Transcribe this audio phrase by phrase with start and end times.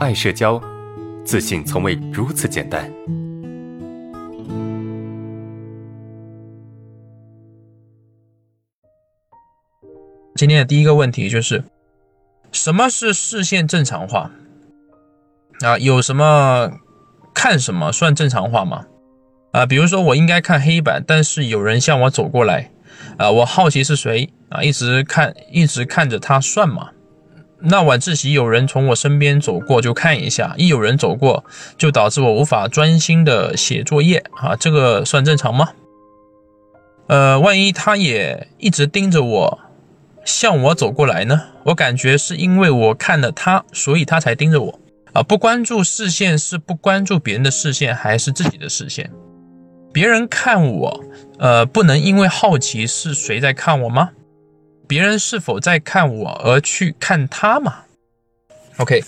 [0.00, 0.58] 爱社交，
[1.26, 2.90] 自信从未如此简单。
[10.34, 11.62] 今天的第一个问题就是，
[12.50, 14.30] 什么是视线正常化？
[15.60, 16.70] 啊，有什么
[17.34, 18.86] 看什么算正常化吗？
[19.52, 22.72] 啊，比如说我应该看黑板，但是有人向我走过来，
[23.18, 26.92] 啊，我好奇是谁啊，一直看，一直看着他算吗？
[27.62, 31.44] 那晚自习有人从我身边走过，就看一下，一有人走过，
[31.76, 35.70] 就导致我无法专心的写作业啊，这个算正常吗？
[37.08, 39.58] 呃，万一他也一直盯着我，
[40.24, 41.42] 向我走过来呢？
[41.64, 44.80] 我感觉是因为我看了他，所以他才盯着我
[45.12, 45.22] 啊。
[45.22, 49.10] 不关注视线是不关注别人的视线，还是自己的视线？
[49.92, 51.04] 别人看我，
[51.38, 54.10] 呃，不能因为好奇是谁在看我吗？
[54.90, 57.76] 别人是否在看我而去看他嘛
[58.78, 59.04] ？OK，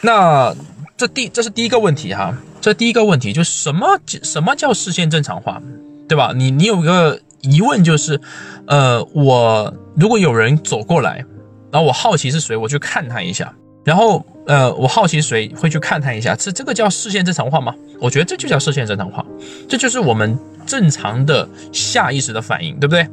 [0.00, 0.56] 那
[0.96, 5.60] 这第这是第一个问题哈，这第一个问题就什么什么叫视线正常化，
[6.08, 6.32] 对吧？
[6.34, 8.18] 你你有个疑问就是，
[8.66, 11.22] 呃，我如果有人走过来，
[11.70, 17.74] 然后我好奇是谁，我去看他一下，然后呃，我好奇谁会去看他一下，这这个叫视线正常化吗？
[18.00, 19.22] 我觉得这就叫视线正常化，
[19.68, 23.06] 这就是我们正常的下意识的反应，对不对？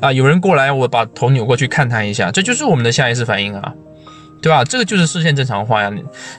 [0.00, 3.72] 啊，有人过来，我把头扭过去看他一下，这就是我们的下意识反应啊，
[4.42, 4.62] 对吧？
[4.64, 5.90] 这个就是视线正常化呀。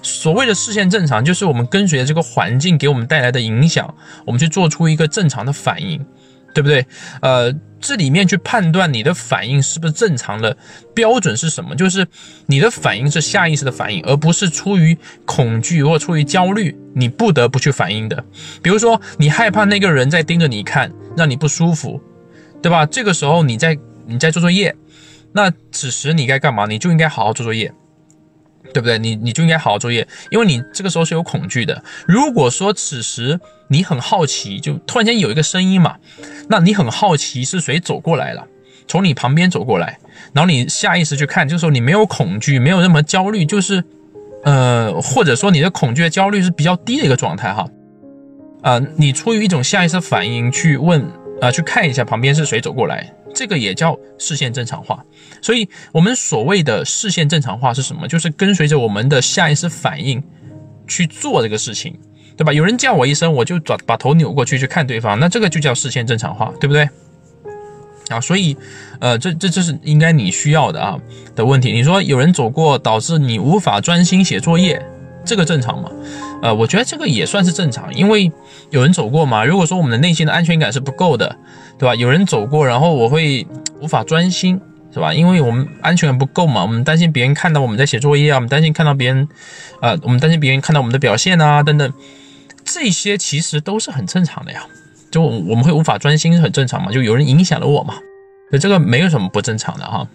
[0.02, 3.94] 所谓的视线正常，就是我们跟随着这个环境给我们带来的影响，
[4.25, 6.05] 我们去做出一个正常的反应，
[6.53, 6.85] 对不对？
[7.22, 10.55] 呃，这里面去判断你的反应是不是正常的
[10.94, 11.75] 标准是什么？
[11.75, 12.05] 就是
[12.45, 18.23] 你的反应是下意识的反应，而不是出于恐惧或出于焦虑，你不得不去反应的。
[18.61, 22.00] 比如说，你害怕那个人在盯着你看，让你不舒服。
[22.68, 22.86] 对吧？
[22.86, 24.76] 这个时候你在你在做作业，
[25.32, 26.66] 那此时你该干嘛？
[26.66, 27.74] 你就应该好好做作业，
[28.74, 29.00] 对不对？
[29.00, 31.82] 你你就应该好好作业，因为你这个时候是有恐惧的。
[32.06, 35.96] 如果说此时你很好奇，就突然间有一个声音嘛，
[36.50, 38.46] 那你很好奇是谁走过来了，
[38.86, 39.97] 从你旁边走过来，
[40.34, 43.81] 然后你下意识去看，这个时候你没有恐惧，没有任何焦虑，就是
[44.44, 47.66] 呃，或者说你的恐惧、焦虑是比较低的一个状态哈，
[48.62, 51.09] 啊，你出于一种下意识反应去问。
[51.42, 55.03] 啊，去看一下旁边是谁走过来，这个也叫视线正常化。
[55.42, 58.08] 所以，我们所谓的视线正常化是什么？
[58.08, 60.24] 就是跟随着我们的下意识反应
[60.88, 61.97] 去做这个事情，
[62.36, 62.52] 对吧？
[62.52, 66.90] 有人叫我一声，我就转把头扭过去去看对方，那这个就叫视线正常化，对不对？
[68.09, 68.58] 啊，所以，
[69.00, 70.97] 呃，这这这是应该你需要的啊
[71.36, 71.72] 的问题。
[71.72, 74.84] 你说有人走过，导致你无法专心写作业。
[75.28, 75.92] 这个正常吗？
[76.42, 78.32] 呃，我觉得这个也算是正常，因为
[78.70, 79.44] 有人走过嘛。
[79.46, 81.36] 如果说我们的内心的安全感是不够的，
[81.78, 81.94] 对吧？
[81.94, 83.46] 有人走过，然后我会
[83.82, 84.60] 无法专心，
[84.94, 85.14] 是吧？
[85.14, 89.28] 因为我们安全感不够嘛，我们担心别人看到我们在写作业啊，我们担心看到别人，
[89.82, 91.94] 呃，我们担心别人看到我们的表现啊，等等，
[92.64, 94.66] 这些其实都是很正常的呀。
[95.09, 97.96] 就我们会无法专心是很正常嘛，就有人影响了我嘛，
[98.50, 100.08] 所以这个没有什么不正常的哈。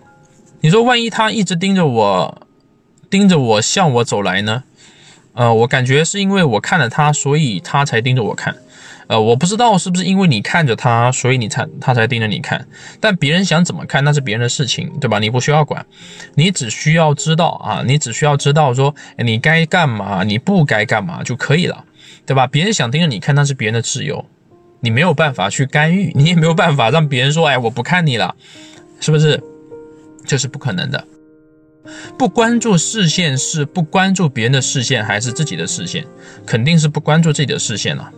[0.60, 2.42] 你说万一他一直盯着我，
[3.10, 4.62] 盯着我向我走来呢？
[5.34, 8.54] 呃，我感觉是因为我看了他，所以他才盯着我看。
[9.08, 12.66] 呃，我不知道是不是因为你看着他，所以你才他才盯着你看。
[13.00, 15.18] 但别人想怎么看，那是别人的事情，对吧？
[15.18, 15.84] 你不需要管，
[16.34, 21.84] 你只需要知道啊，你只需要知道说你该干嘛，你不该干嘛就可以了，
[22.24, 22.46] 对吧？
[22.46, 24.24] 别人想盯着你看，那是别人的自由，
[24.80, 28.34] 你没有办法去干预，你也没有办法让别人说，哎，我不看你了，
[29.00, 29.42] 是不是？
[30.24, 31.04] 这是不可能的。
[32.16, 36.04] 不关注视线是不关注别人的视线还是自己的视线？
[36.46, 38.10] 肯定是不关注自己的视线了，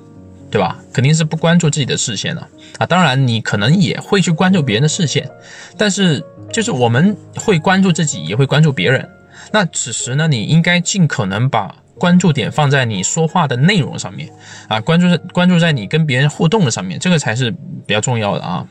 [0.51, 0.79] 对吧？
[0.93, 2.47] 肯定是不关注自己的视线了
[2.79, 2.87] 啊！
[2.87, 5.31] 当然，你可能也会去关注别人的视线，
[5.79, 9.09] 但是就是我们会关注自己，也会关注别人。
[9.51, 14.31] 那此时呢，你应该尽可能把关注点放在你说话的内容上面
[14.69, 18.67] 啊，关注关注在你跟别人互动的上面，这个才是比较重要的啊。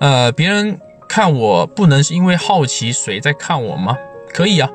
[0.00, 0.80] 呃，别人。
[1.08, 3.96] 看我不能是因为好奇谁在看我吗？
[4.32, 4.70] 可以啊，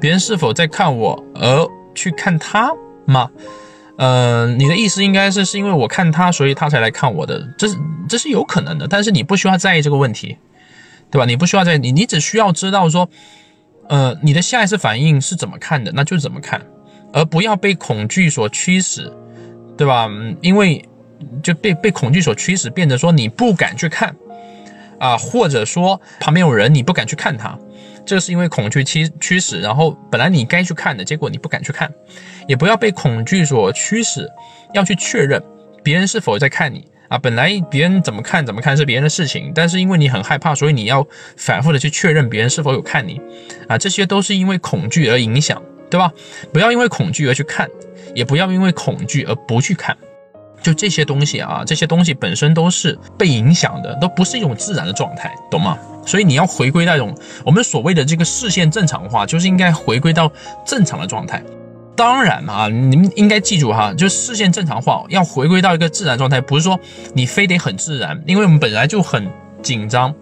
[0.00, 2.72] 别人是否在看我而去看他
[3.04, 3.28] 吗？
[3.98, 7.76] 嗯，你的意思应该是是因为我看他，所以他才来看我的，这是
[8.08, 10.38] 这是有可能的，但是你不需要在意这个问题，
[11.10, 11.26] 对吧？
[11.26, 13.08] 你不需要在意你你只需要知道说，
[13.88, 16.60] 呃，你的下一次反应是怎么看的，那就怎么看，
[17.12, 19.12] 而不要被恐惧所驱使，
[19.76, 20.08] 对吧？
[20.40, 20.82] 因为
[21.42, 24.16] 就被被恐惧所驱使，变得说你不敢去看。
[25.02, 27.58] 啊，或者说旁边有人，你不敢去看他，
[28.06, 29.60] 这是因为恐惧驱驱使。
[29.60, 31.92] 然后本来你该去看的，结果你不敢去看，
[32.46, 34.30] 也不要被恐惧所驱使，
[34.72, 35.42] 要去确认
[35.82, 37.18] 别人是否在看你啊。
[37.18, 41.04] 本来别人怎么看怎么看是别人的事情，但是因为你很害怕，所以你要
[41.36, 43.20] 反复的去确认别人是否有看你
[43.66, 43.76] 啊。
[43.76, 45.60] 这些都是因为恐惧而影响，
[45.90, 46.12] 对吧？
[46.52, 47.68] 不要因为恐惧而去看，
[48.14, 49.96] 也不要因为恐惧而不去看。
[50.62, 55.76] 就这些东西啊，这些东西本身都是被影响的，都不是一种自然的状态，懂吗？
[56.06, 57.14] 所以你要回归那种
[57.44, 60.30] 我们所谓的这个视线正常化，就是应该回归到
[60.66, 61.42] 正常的状态。
[61.94, 66.78] 当然啊，你们应该记住哈，就视线正常化要回归到一个自然状态，不是说
[67.14, 69.30] 你非得很自然，因为我们本来就很
[69.62, 70.12] 紧张，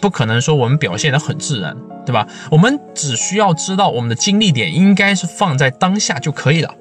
[0.00, 2.26] 不可能说我们表现得很自然，对吧？
[2.50, 6.74] 我们只需要知道我们的精力点应该是放在当下就可以了。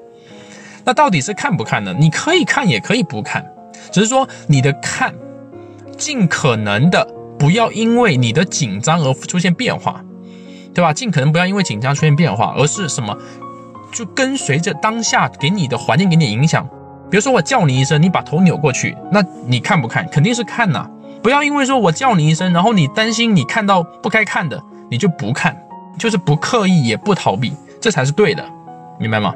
[0.90, 1.96] 那到底是看不看呢？
[2.00, 3.46] 你可以看，也可以不看，
[3.92, 5.14] 只是说你的看，
[5.96, 7.08] 尽可能的
[7.38, 10.04] 不要因为你的紧张而出现变化，
[10.74, 10.92] 对吧？
[10.92, 13.16] 尽可能不要因为紧张出现变化，而是什么？
[13.94, 16.68] 就跟随着当下给你的环境给你影响。
[17.12, 20.08] 比如说我叫你一声，你把头扭过去，那你看不看？
[20.10, 20.90] 肯定是看呐。
[21.22, 24.60] 不要因为说我叫你一声，然后你担心你看到不该看的，
[24.90, 25.56] 你就不看，
[26.00, 28.44] 就是不刻意也不逃避，这才是对的，
[29.00, 29.32] 明白吗？